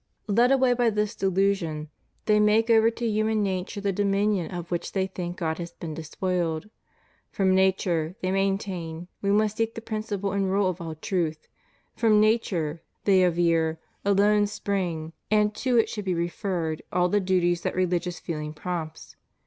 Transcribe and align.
Led 0.25 0.51
away 0.51 0.73
by 0.73 0.89
this 0.89 1.13
delusion, 1.13 1.87
they 2.25 2.39
make 2.39 2.71
over 2.71 2.89
to 2.89 3.05
human 3.05 3.43
nature 3.43 3.79
the 3.79 3.91
dominion 3.93 4.49
of 4.49 4.71
which 4.71 4.93
they 4.93 5.05
think 5.05 5.37
God 5.37 5.59
has 5.59 5.73
been 5.73 5.93
despoiled; 5.93 6.71
from 7.29 7.53
nature, 7.53 8.15
they 8.19 8.31
maintain, 8.31 9.09
we 9.21 9.29
must 9.31 9.57
seek 9.57 9.75
the 9.75 9.79
principle 9.79 10.31
and 10.31 10.49
rule 10.49 10.67
of 10.69 10.81
all 10.81 10.95
truth; 10.95 11.47
from 11.95 12.19
nature, 12.19 12.81
they 13.03 13.23
aver, 13.23 13.79
alone 14.03 14.47
spring, 14.47 15.13
and 15.29 15.53
to 15.53 15.77
it 15.77 15.87
should 15.87 16.05
be 16.05 16.15
referred, 16.15 16.81
all 16.91 17.07
the 17.07 17.19
duties 17.19 17.61
that 17.61 17.75
religious 17.75 18.19
feeling 18.19 18.53
prompts. 18.55 19.15